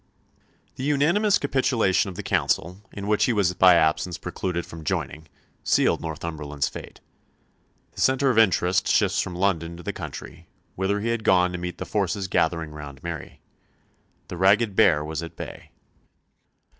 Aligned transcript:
The 0.77 0.83
unanimous 0.83 1.37
capitulation 1.37 2.09
of 2.09 2.15
the 2.15 2.23
Council, 2.23 2.81
in 2.91 3.05
which 3.05 3.25
he 3.25 3.33
was 3.33 3.53
by 3.53 3.75
absence 3.75 4.17
precluded 4.17 4.65
from 4.65 4.83
joining, 4.83 5.27
sealed 5.63 6.01
Northumberland's 6.01 6.67
fate. 6.67 7.01
The 7.91 8.01
centre 8.01 8.31
of 8.31 8.37
interest 8.39 8.87
shifts 8.87 9.21
from 9.21 9.35
London 9.35 9.77
to 9.77 9.83
the 9.83 9.93
country, 9.93 10.47
whither 10.73 11.01
he 11.01 11.09
had 11.09 11.23
gone 11.23 11.51
to 11.51 11.59
meet 11.59 11.77
the 11.77 11.85
forces 11.85 12.27
gathering 12.27 12.71
round 12.71 13.03
Mary. 13.03 13.41
The 14.27 14.37
ragged 14.37 14.75
bear 14.75 15.05
was 15.05 15.21
at 15.21 15.35
bay. 15.35 15.69